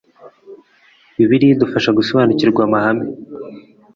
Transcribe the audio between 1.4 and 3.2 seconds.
idufasha gusobanukirwa amahame